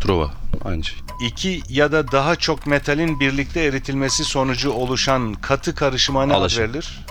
Trova. 0.00 0.30
Aynı 0.64 0.84
şey. 0.84 0.98
İki 1.26 1.62
ya 1.68 1.92
da 1.92 2.12
daha 2.12 2.36
çok 2.36 2.66
metalin 2.66 3.20
birlikte 3.20 3.60
eritilmesi 3.64 4.24
sonucu 4.24 4.70
oluşan 4.70 5.34
katı 5.34 5.74
karışıma 5.74 6.26
ne 6.26 6.32
ad 6.34 6.38
Alaşım. 6.38 6.62
verilir? 6.64 7.06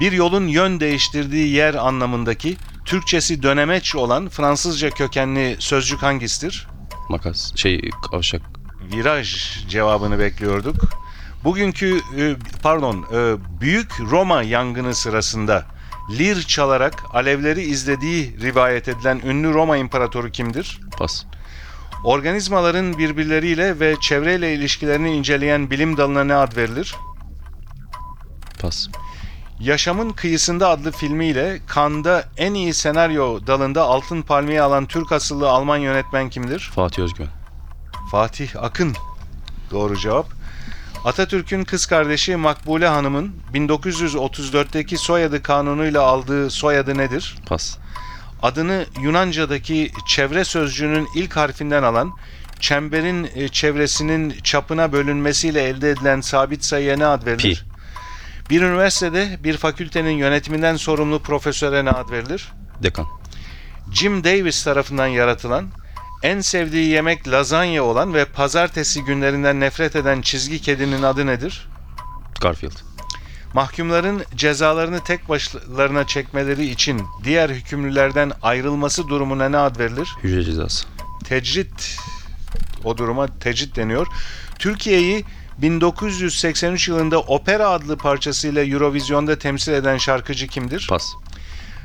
Bir 0.00 0.12
yolun 0.12 0.46
yön 0.46 0.80
değiştirdiği 0.80 1.48
yer 1.48 1.74
anlamındaki 1.74 2.56
Türkçesi 2.84 3.42
dönemeç 3.42 3.94
olan 3.94 4.28
Fransızca 4.28 4.90
kökenli 4.90 5.56
sözcük 5.58 6.02
hangisidir? 6.02 6.68
Makas. 7.08 7.56
Şey 7.56 7.90
kavşak. 8.10 8.42
viraj 8.92 9.36
cevabını 9.68 10.18
bekliyorduk. 10.18 10.76
Bugünkü 11.44 12.00
e, 12.18 12.36
pardon 12.62 13.06
e, 13.14 13.36
Büyük 13.60 14.00
Roma 14.00 14.42
yangını 14.42 14.94
sırasında 14.94 15.66
lir 16.18 16.42
çalarak 16.42 17.04
alevleri 17.12 17.62
izlediği 17.62 18.40
rivayet 18.40 18.88
edilen 18.88 19.20
ünlü 19.24 19.54
Roma 19.54 19.76
imparatoru 19.76 20.30
kimdir? 20.30 20.80
Pas. 20.98 21.24
Organizmaların 22.04 22.98
birbirleriyle 22.98 23.80
ve 23.80 23.96
çevreyle 24.00 24.54
ilişkilerini 24.54 25.16
inceleyen 25.16 25.70
bilim 25.70 25.96
dalına 25.96 26.24
ne 26.24 26.34
ad 26.34 26.56
verilir? 26.56 26.96
Pas. 28.60 28.88
Yaşamın 29.60 30.10
Kıyısında 30.10 30.68
adlı 30.68 30.92
filmiyle 30.92 31.60
Cannes'da 31.74 32.24
en 32.36 32.54
iyi 32.54 32.74
senaryo 32.74 33.46
dalında 33.46 33.82
Altın 33.82 34.22
Palmiye 34.22 34.62
alan 34.62 34.86
Türk 34.86 35.12
asıllı 35.12 35.50
Alman 35.50 35.76
yönetmen 35.76 36.30
kimdir? 36.30 36.70
Fatih 36.74 37.02
Özgün. 37.02 37.28
Fatih 38.10 38.62
Akın. 38.62 38.96
Doğru 39.70 39.96
cevap. 39.98 40.41
Atatürk'ün 41.04 41.64
kız 41.64 41.86
kardeşi 41.86 42.36
Makbule 42.36 42.86
Hanım'ın 42.88 43.32
1934'teki 43.54 44.98
soyadı 44.98 45.42
kanunuyla 45.42 46.02
aldığı 46.02 46.50
soyadı 46.50 46.98
nedir? 46.98 47.36
Pas. 47.46 47.78
Adını 48.42 48.86
Yunanca'daki 49.02 49.92
çevre 50.08 50.44
sözcüğünün 50.44 51.08
ilk 51.16 51.36
harfinden 51.36 51.82
alan, 51.82 52.12
çemberin 52.60 53.30
e, 53.34 53.48
çevresinin 53.48 54.30
çapına 54.42 54.92
bölünmesiyle 54.92 55.62
elde 55.62 55.90
edilen 55.90 56.20
sabit 56.20 56.64
sayıya 56.64 56.96
ne 56.96 57.06
ad 57.06 57.26
verilir? 57.26 57.64
Pi. 57.64 58.50
Bir 58.50 58.62
üniversitede 58.62 59.38
bir 59.44 59.56
fakültenin 59.56 60.16
yönetiminden 60.16 60.76
sorumlu 60.76 61.22
profesöre 61.22 61.84
ne 61.84 61.90
ad 61.90 62.10
verilir? 62.10 62.52
Dekan. 62.82 63.06
Jim 63.92 64.24
Davis 64.24 64.64
tarafından 64.64 65.06
yaratılan, 65.06 65.68
en 66.22 66.40
sevdiği 66.40 66.88
yemek 66.88 67.28
lazanya 67.28 67.84
olan 67.84 68.14
ve 68.14 68.24
pazartesi 68.24 69.04
günlerinden 69.04 69.60
nefret 69.60 69.96
eden 69.96 70.22
çizgi 70.22 70.62
kedinin 70.62 71.02
adı 71.02 71.26
nedir? 71.26 71.68
Garfield. 72.40 72.72
Mahkumların 73.54 74.22
cezalarını 74.34 75.04
tek 75.04 75.28
başlarına 75.28 76.06
çekmeleri 76.06 76.66
için 76.66 77.02
diğer 77.24 77.50
hükümlülerden 77.50 78.32
ayrılması 78.42 79.08
durumuna 79.08 79.48
ne 79.48 79.56
ad 79.56 79.78
verilir? 79.78 80.08
Hücre 80.22 80.44
cezası. 80.44 80.86
Tecrit. 81.24 81.98
O 82.84 82.98
duruma 82.98 83.38
tecrit 83.38 83.76
deniyor. 83.76 84.06
Türkiye'yi 84.58 85.24
1983 85.58 86.88
yılında 86.88 87.20
Opera 87.20 87.68
adlı 87.68 87.96
parçasıyla 87.96 88.64
Eurovision'da 88.64 89.38
temsil 89.38 89.72
eden 89.72 89.98
şarkıcı 89.98 90.46
kimdir? 90.46 90.86
Pas. 90.88 91.06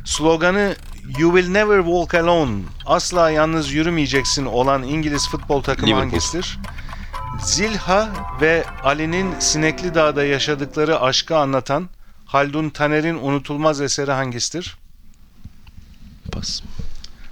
Sloganı 0.05 0.75
You 1.07 1.37
will 1.37 1.51
never 1.51 1.77
walk 1.77 2.13
alone, 2.13 2.61
asla 2.85 3.29
yalnız 3.31 3.71
yürümeyeceksin 3.71 4.45
olan 4.45 4.83
İngiliz 4.83 5.29
futbol 5.29 5.63
takımı 5.63 5.87
Liverpool. 5.87 6.09
hangisidir? 6.09 6.59
Zilha 7.43 8.09
ve 8.41 8.63
Ali'nin 8.83 9.39
Sinekli 9.39 9.95
Dağ'da 9.95 10.23
yaşadıkları 10.23 11.01
aşkı 11.01 11.37
anlatan 11.37 11.89
Haldun 12.25 12.69
Taner'in 12.69 13.15
unutulmaz 13.15 13.81
eseri 13.81 14.11
hangisidir? 14.11 14.77
Pas. 16.31 16.61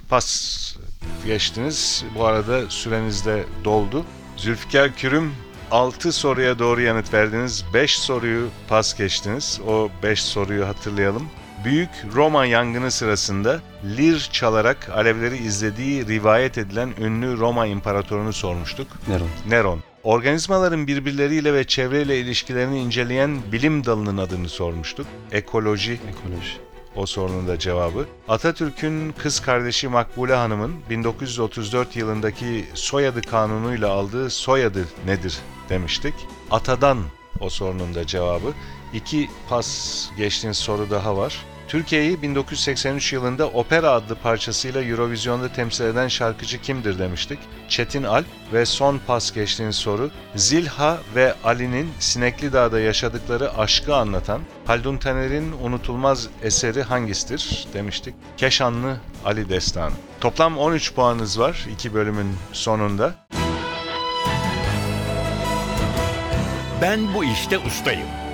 Pas 0.08 0.76
geçtiniz. 1.26 2.04
Bu 2.14 2.24
arada 2.24 2.70
süreniz 2.70 3.26
de 3.26 3.44
doldu. 3.64 4.04
Zülfikar 4.36 4.96
Kürüm 4.96 5.34
6 5.70 6.12
soruya 6.12 6.58
doğru 6.58 6.80
yanıt 6.80 7.12
verdiniz. 7.14 7.64
5 7.74 7.98
soruyu 7.98 8.48
pas 8.68 8.96
geçtiniz. 8.98 9.60
O 9.68 9.90
5 10.02 10.22
soruyu 10.22 10.66
hatırlayalım. 10.68 11.28
Büyük 11.66 11.90
Roma 12.14 12.46
yangını 12.46 12.90
sırasında 12.90 13.60
lir 13.96 14.28
çalarak 14.32 14.88
alevleri 14.88 15.36
izlediği 15.36 16.06
rivayet 16.06 16.58
edilen 16.58 16.92
ünlü 17.00 17.38
Roma 17.38 17.66
imparatorunu 17.66 18.32
sormuştuk. 18.32 18.86
Neron. 19.08 19.28
Neron. 19.48 19.80
Organizmaların 20.02 20.86
birbirleriyle 20.86 21.54
ve 21.54 21.64
çevreyle 21.64 22.20
ilişkilerini 22.20 22.80
inceleyen 22.80 23.38
bilim 23.52 23.84
dalının 23.84 24.16
adını 24.16 24.48
sormuştuk. 24.48 25.06
Ekoloji 25.32 25.92
Ekoloji. 25.92 26.50
o 26.96 27.06
sorunun 27.06 27.48
da 27.48 27.58
cevabı. 27.58 28.06
Atatürk'ün 28.28 29.12
kız 29.12 29.40
kardeşi 29.40 29.88
Makbule 29.88 30.34
Hanım'ın 30.34 30.74
1934 30.90 31.96
yılındaki 31.96 32.64
soyadı 32.74 33.22
kanunuyla 33.22 33.90
aldığı 33.90 34.30
soyadı 34.30 34.84
nedir 35.06 35.38
demiştik. 35.68 36.14
Atadan 36.50 36.98
o 37.40 37.50
sorunun 37.50 37.94
da 37.94 38.06
cevabı. 38.06 38.52
İki 38.94 39.30
pas 39.48 40.08
geçtiğiniz 40.16 40.56
soru 40.56 40.90
daha 40.90 41.16
var. 41.16 41.44
Türkiye'yi 41.68 42.22
1983 42.22 43.12
yılında 43.12 43.48
Opera 43.48 43.90
adlı 43.90 44.14
parçasıyla 44.14 44.82
Eurovision'da 44.82 45.52
temsil 45.52 45.84
eden 45.84 46.08
şarkıcı 46.08 46.60
kimdir 46.60 46.98
demiştik. 46.98 47.38
Çetin 47.68 48.02
Alp 48.02 48.26
ve 48.52 48.66
son 48.66 49.00
pas 49.06 49.32
geçtiğiniz 49.32 49.76
soru 49.76 50.10
Zilha 50.34 50.98
ve 51.14 51.34
Ali'nin 51.44 51.90
Sinekli 51.98 52.52
Dağ'da 52.52 52.80
yaşadıkları 52.80 53.58
aşkı 53.58 53.96
anlatan 53.96 54.40
Haldun 54.66 54.96
Taner'in 54.96 55.52
unutulmaz 55.62 56.28
eseri 56.42 56.82
hangisidir 56.82 57.66
demiştik. 57.74 58.14
Keşanlı 58.36 58.96
Ali 59.24 59.48
Destanı. 59.48 59.94
Toplam 60.20 60.58
13 60.58 60.94
puanınız 60.94 61.40
var 61.40 61.66
iki 61.72 61.94
bölümün 61.94 62.36
sonunda. 62.52 63.14
Ben 66.82 67.14
bu 67.14 67.24
işte 67.24 67.58
ustayım. 67.58 68.25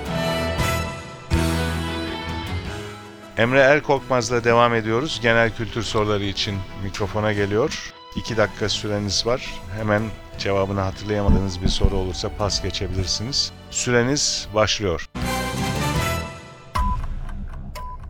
Emre 3.37 3.59
Erkorkmaz'la 3.59 4.43
devam 4.43 4.75
ediyoruz. 4.75 5.19
Genel 5.21 5.51
kültür 5.55 5.83
soruları 5.83 6.23
için 6.23 6.57
mikrofona 6.83 7.33
geliyor. 7.33 7.93
2 8.15 8.37
dakika 8.37 8.69
süreniz 8.69 9.25
var. 9.25 9.53
Hemen 9.77 10.01
cevabını 10.37 10.79
hatırlayamadığınız 10.81 11.61
bir 11.61 11.67
soru 11.67 11.95
olursa 11.95 12.29
pas 12.37 12.63
geçebilirsiniz. 12.63 13.51
Süreniz 13.71 14.47
başlıyor. 14.55 15.09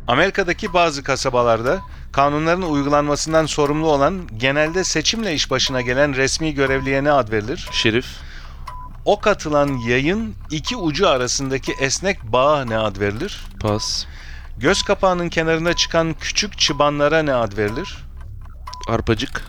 Amerika'daki 0.07 0.73
bazı 0.73 1.03
kasabalarda 1.03 1.81
kanunların 2.11 2.61
uygulanmasından 2.61 3.45
sorumlu 3.45 3.87
olan 3.87 4.27
genelde 4.37 4.83
seçimle 4.83 5.33
iş 5.33 5.51
başına 5.51 5.81
gelen 5.81 6.15
resmi 6.15 6.53
görevliye 6.53 7.03
ne 7.03 7.11
ad 7.11 7.31
verilir? 7.31 7.69
Şerif. 7.71 8.05
Ok 9.05 9.27
atılan 9.27 9.77
yayın 9.87 10.35
iki 10.51 10.75
ucu 10.75 11.09
arasındaki 11.09 11.73
esnek 11.79 12.23
bağa 12.23 12.65
ne 12.65 12.77
ad 12.77 12.99
verilir? 12.99 13.45
Pas. 13.59 14.05
Göz 14.57 14.83
kapağının 14.83 15.29
kenarında 15.29 15.73
çıkan 15.73 16.13
küçük 16.13 16.57
çıbanlara 16.59 17.23
ne 17.23 17.33
ad 17.33 17.57
verilir? 17.57 17.97
Arpacık. 18.87 19.45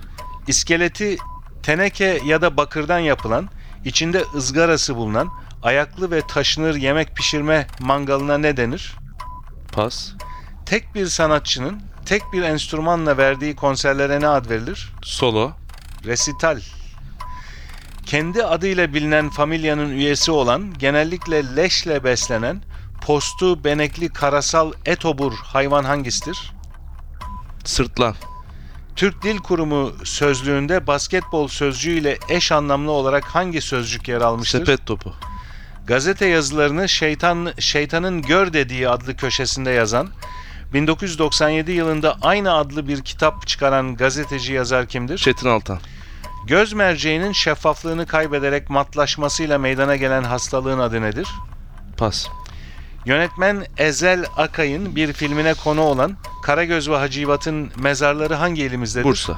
İskeleti 0.47 1.17
teneke 1.63 2.21
ya 2.25 2.43
da 2.43 2.57
bakırdan 2.57 2.99
yapılan, 2.99 3.49
içinde 3.85 4.25
ızgarası 4.35 4.97
bulunan, 4.97 5.29
ayaklı 5.63 6.11
ve 6.11 6.23
taşınır 6.29 6.75
yemek 6.75 7.17
pişirme 7.17 7.67
mangalına 7.81 8.39
ne 8.39 8.57
denir? 8.57 8.95
Pas. 9.73 10.13
Tek 10.67 10.95
bir 10.95 11.07
sanatçının 11.07 11.81
tek 12.07 12.23
bir 12.33 12.43
enstrümanla 12.43 13.17
verdiği 13.17 13.57
konserlere 13.57 14.21
ne 14.21 14.29
ad 14.29 14.51
verilir? 14.51 14.93
Solo. 15.03 15.53
Resital 16.05 16.61
Kendi 18.07 18.45
adıyla 18.45 18.95
bilinen 18.95 19.31
familyanın 19.31 19.91
üyesi 19.91 20.31
olan, 20.31 20.75
genellikle 20.79 21.57
leşle 21.57 22.05
beslenen, 22.05 22.63
postu 23.05 23.65
benekli 23.65 24.09
karasal 24.09 24.73
etobur 24.87 25.33
hayvan 25.33 25.85
hangisidir? 25.85 26.53
Sırtlan. 27.65 28.15
Türk 28.97 29.23
Dil 29.23 29.39
Kurumu 29.39 29.93
sözlüğünde 30.05 30.87
basketbol 30.87 31.49
sözcüğüyle 31.49 32.19
eş 32.29 32.53
anlamlı 32.53 32.91
olarak 32.91 33.25
hangi 33.25 33.61
sözcük 33.61 34.09
yer 34.09 34.21
almıştır? 34.21 34.59
Sepet 34.59 34.87
topu. 34.87 35.13
Gazete 35.87 36.27
yazılarını 36.27 36.89
Şeytan 36.89 37.53
Şeytanın 37.59 38.23
Gör 38.23 38.53
dediği 38.53 38.89
adlı 38.89 39.17
köşesinde 39.17 39.71
yazan, 39.71 40.09
1997 40.73 41.73
yılında 41.73 42.17
aynı 42.23 42.55
adlı 42.55 42.89
bir 42.89 43.03
kitap 43.03 43.47
çıkaran 43.47 43.97
gazeteci 43.97 44.53
yazar 44.53 44.87
kimdir? 44.87 45.19
Çetin 45.19 45.49
Altan. 45.49 45.79
Göz 46.47 46.73
merceğinin 46.73 47.33
şeffaflığını 47.33 48.07
kaybederek 48.07 48.71
matlaşmasıyla 48.71 49.59
meydana 49.59 49.97
gelen 49.97 50.23
hastalığın 50.23 50.79
adı 50.79 51.03
nedir? 51.03 51.29
Pas. 51.97 52.29
Yönetmen 53.07 53.67
Ezel 53.79 54.25
Akay'ın 54.37 54.97
bir 54.97 55.13
filmine 55.13 55.55
konu 55.55 55.81
olan 55.81 56.17
Karagöz 56.43 56.91
ve 56.91 56.97
Hacivat'ın 56.97 57.71
mezarları 57.77 58.35
hangi 58.35 58.63
ilimizdedir? 58.63 59.05
Bursa. 59.05 59.37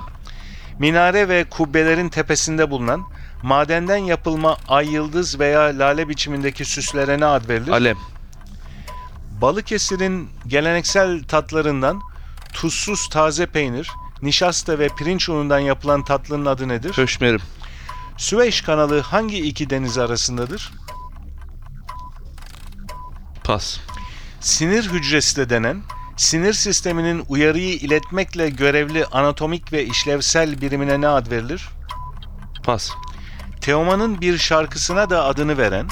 Minare 0.79 1.29
ve 1.29 1.45
kubbelerin 1.51 2.09
tepesinde 2.09 2.71
bulunan 2.71 3.03
madenden 3.43 3.97
yapılma 3.97 4.57
ay 4.69 4.93
yıldız 4.93 5.41
veya 5.41 5.61
lale 5.61 6.09
biçimindeki 6.09 6.65
süslere 6.65 7.21
ne 7.21 7.27
ad 7.27 7.49
verilir? 7.49 7.73
Alem. 7.73 7.97
Balıkesir'in 9.41 10.31
geleneksel 10.47 11.25
tatlarından 11.25 12.01
tuzsuz 12.53 13.09
taze 13.09 13.47
peynir, 13.47 13.91
nişasta 14.23 14.79
ve 14.79 14.89
pirinç 14.89 15.29
unundan 15.29 15.59
yapılan 15.59 16.05
tatlının 16.05 16.47
adı 16.47 16.69
nedir? 16.69 16.93
Höşmerim. 16.93 17.41
Süveyş 18.17 18.61
kanalı 18.61 19.01
hangi 19.01 19.39
iki 19.39 19.71
deniz 19.71 19.99
arasındadır? 19.99 20.73
Pas. 23.47 23.81
Sinir 24.41 24.91
hücresi 24.91 25.37
de 25.37 25.51
denen, 25.51 25.83
sinir 26.17 26.53
sisteminin 26.53 27.25
uyarıyı 27.29 27.75
iletmekle 27.75 28.51
görevli 28.51 29.07
anatomik 29.07 29.73
ve 29.73 29.85
işlevsel 29.85 30.61
birimine 30.61 31.01
ne 31.01 31.09
ad 31.09 31.31
verilir? 31.31 31.69
Pas. 32.65 32.91
Teoman'ın 33.61 34.21
bir 34.21 34.39
şarkısına 34.39 35.11
da 35.11 35.25
adını 35.25 35.59
veren, 35.59 35.87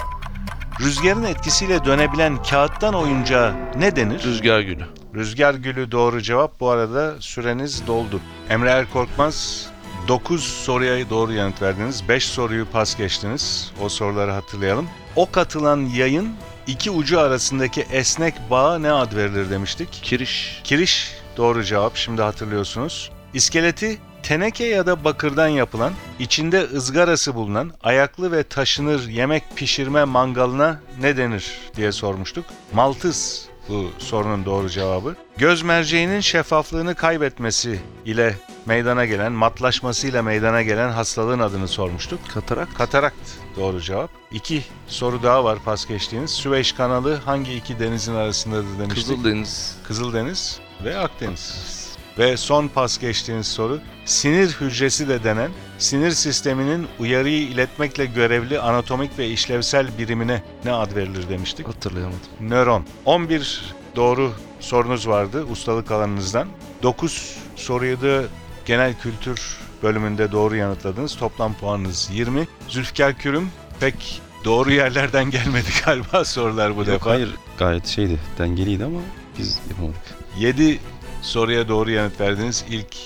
rüzgarın 0.80 1.24
etkisiyle 1.24 1.84
dönebilen 1.84 2.42
kağıttan 2.42 2.94
oyuncağa 2.94 3.56
ne 3.76 3.96
denir? 3.96 4.22
Rüzgar 4.24 4.60
gülü. 4.60 4.86
Rüzgar 5.14 5.54
gülü 5.54 5.92
doğru 5.92 6.22
cevap. 6.22 6.60
Bu 6.60 6.70
arada 6.70 7.14
süreniz 7.20 7.86
doldu. 7.86 8.20
Emre 8.50 8.70
Erkorkmaz 8.70 9.66
9 10.08 10.44
soruya 10.44 11.10
doğru 11.10 11.32
yanıt 11.32 11.62
verdiniz. 11.62 12.08
5 12.08 12.24
soruyu 12.24 12.66
pas 12.66 12.96
geçtiniz. 12.96 13.72
O 13.80 13.88
soruları 13.88 14.30
hatırlayalım. 14.30 14.88
Ok 15.16 15.38
atılan 15.38 15.80
yayın 15.80 16.28
iki 16.66 16.90
ucu 16.90 17.20
arasındaki 17.20 17.86
esnek 17.92 18.34
bağa 18.50 18.78
ne 18.78 18.92
ad 18.92 19.16
verilir 19.16 19.50
demiştik. 19.50 19.92
Kiriş. 19.92 20.60
Kiriş 20.64 21.12
doğru 21.36 21.64
cevap. 21.64 21.96
Şimdi 21.96 22.22
hatırlıyorsunuz. 22.22 23.10
İskeleti 23.34 23.98
teneke 24.22 24.64
ya 24.64 24.86
da 24.86 25.04
bakırdan 25.04 25.48
yapılan, 25.48 25.92
içinde 26.18 26.60
ızgarası 26.60 27.34
bulunan, 27.34 27.72
ayaklı 27.82 28.32
ve 28.32 28.42
taşınır 28.42 29.08
yemek 29.08 29.56
pişirme 29.56 30.04
mangalına 30.04 30.80
ne 31.00 31.16
denir 31.16 31.58
diye 31.76 31.92
sormuştuk. 31.92 32.44
Maltız 32.72 33.48
bu 33.68 33.90
sorunun 33.98 34.44
doğru 34.44 34.68
cevabı. 34.70 35.14
Göz 35.36 35.62
merceğinin 35.62 36.20
şeffaflığını 36.20 36.94
kaybetmesi 36.94 37.80
ile 38.04 38.34
meydana 38.66 39.04
gelen, 39.04 39.32
matlaşmasıyla 39.32 40.22
meydana 40.22 40.62
gelen 40.62 40.90
hastalığın 40.90 41.38
adını 41.38 41.68
sormuştuk. 41.68 42.20
Katarak. 42.34 42.74
Katarakt 42.74 43.16
doğru 43.56 43.80
cevap. 43.80 44.10
İki 44.32 44.62
soru 44.88 45.22
daha 45.22 45.44
var 45.44 45.58
pas 45.64 45.86
geçtiğiniz. 45.86 46.30
Süveyş 46.30 46.72
kanalı 46.72 47.16
hangi 47.16 47.54
iki 47.54 47.78
denizin 47.78 48.14
arasındadır 48.14 48.78
demiştik. 48.78 49.06
Kızıldeniz. 49.08 49.76
Kızıldeniz 49.84 50.60
ve 50.84 50.98
Akdeniz. 50.98 51.83
Ve 52.18 52.36
son 52.36 52.68
pas 52.68 52.98
geçtiğiniz 52.98 53.46
soru, 53.46 53.80
sinir 54.04 54.48
hücresi 54.60 55.08
de 55.08 55.24
denen, 55.24 55.50
sinir 55.78 56.10
sisteminin 56.10 56.86
uyarıyı 56.98 57.42
iletmekle 57.42 58.06
görevli 58.06 58.60
anatomik 58.60 59.18
ve 59.18 59.28
işlevsel 59.28 59.86
birimine 59.98 60.42
ne 60.64 60.72
ad 60.72 60.96
verilir 60.96 61.28
demiştik. 61.28 61.68
Hatırlayamadım. 61.68 62.18
Nöron. 62.40 62.84
11 63.04 63.74
doğru 63.96 64.32
sorunuz 64.60 65.08
vardı 65.08 65.44
ustalık 65.50 65.90
alanınızdan. 65.90 66.48
9 66.82 67.36
soruyu 67.56 68.00
da 68.02 68.22
genel 68.66 68.94
kültür 68.98 69.56
bölümünde 69.82 70.32
doğru 70.32 70.56
yanıtladınız. 70.56 71.16
Toplam 71.16 71.54
puanınız 71.54 72.10
20. 72.12 72.48
Zülfikar 72.68 73.14
Kürüm 73.18 73.48
pek 73.80 74.22
doğru 74.44 74.72
yerlerden 74.72 75.30
gelmedi 75.30 75.68
galiba 75.84 76.24
sorular 76.24 76.76
bu 76.76 76.78
Yok, 76.78 76.86
defa. 76.86 77.10
hayır 77.10 77.34
gayet 77.58 77.86
şeydi 77.86 78.18
dengeliydi 78.38 78.84
ama 78.84 79.00
biz 79.38 79.60
yapamadık. 79.70 80.02
7 80.38 80.78
soruya 81.24 81.68
doğru 81.68 81.90
yanıt 81.90 82.20
verdiniz 82.20 82.64
ilk 82.70 82.96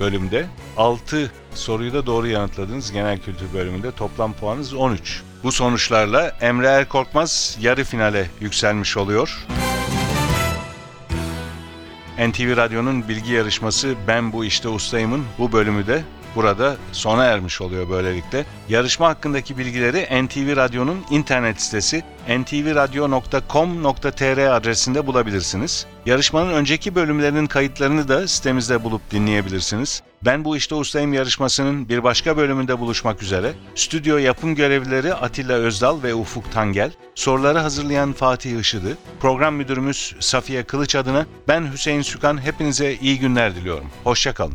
bölümde. 0.00 0.46
6 0.76 1.32
soruyu 1.54 1.92
da 1.92 2.06
doğru 2.06 2.26
yanıtladınız 2.26 2.92
genel 2.92 3.18
kültür 3.18 3.52
bölümünde. 3.54 3.92
Toplam 3.92 4.32
puanınız 4.32 4.74
13. 4.74 5.22
Bu 5.42 5.52
sonuçlarla 5.52 6.36
Emre 6.40 6.66
Erkorkmaz 6.66 7.58
yarı 7.60 7.84
finale 7.84 8.30
yükselmiş 8.40 8.96
oluyor. 8.96 9.46
NTV 12.28 12.56
Radyo'nun 12.56 13.08
bilgi 13.08 13.32
yarışması 13.32 13.94
Ben 14.06 14.32
Bu 14.32 14.44
İşte 14.44 14.68
Ustayım'ın 14.68 15.24
bu 15.38 15.52
bölümü 15.52 15.86
de 15.86 16.02
burada 16.34 16.76
sona 16.92 17.24
ermiş 17.24 17.60
oluyor 17.60 17.90
böylelikle. 17.90 18.44
Yarışma 18.68 19.08
hakkındaki 19.08 19.58
bilgileri 19.58 20.24
NTV 20.24 20.56
Radyo'nun 20.56 21.04
internet 21.10 21.62
sitesi 21.62 22.02
ntvradio.com.tr 22.28 24.56
adresinde 24.56 25.06
bulabilirsiniz. 25.06 25.86
Yarışmanın 26.06 26.52
önceki 26.52 26.94
bölümlerinin 26.94 27.46
kayıtlarını 27.46 28.08
da 28.08 28.28
sitemizde 28.28 28.84
bulup 28.84 29.10
dinleyebilirsiniz. 29.10 30.02
Ben 30.24 30.44
Bu 30.44 30.56
İşte 30.56 30.74
Ustayım 30.74 31.12
yarışmasının 31.12 31.88
bir 31.88 32.04
başka 32.04 32.36
bölümünde 32.36 32.78
buluşmak 32.78 33.22
üzere. 33.22 33.52
Stüdyo 33.74 34.16
yapım 34.16 34.54
görevlileri 34.54 35.14
Atilla 35.14 35.52
Özdal 35.52 36.02
ve 36.02 36.14
Ufuk 36.14 36.52
Tangel, 36.52 36.92
soruları 37.14 37.58
hazırlayan 37.58 38.12
Fatih 38.12 38.60
Işıdı, 38.60 38.98
program 39.20 39.54
müdürümüz 39.54 40.16
Safiye 40.20 40.62
Kılıç 40.62 40.94
adına 40.94 41.26
ben 41.48 41.72
Hüseyin 41.72 42.02
Sükan 42.02 42.44
hepinize 42.44 42.94
iyi 42.94 43.18
günler 43.18 43.54
diliyorum. 43.54 43.86
Hoşçakalın. 44.04 44.54